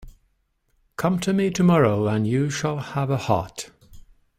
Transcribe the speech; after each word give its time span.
Come 0.95 1.19
to 1.19 1.31
me 1.31 1.51
tomorrow 1.51 2.07
and 2.07 2.25
you 2.25 2.49
shall 2.49 2.79
have 2.79 3.11
a 3.11 3.17
heart. 3.17 3.69